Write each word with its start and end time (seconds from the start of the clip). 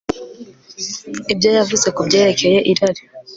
ibyo 1.33 1.49
yavuze 1.57 1.87
ku 1.95 2.01
byerekeye 2.07 2.57
irari 2.71 3.01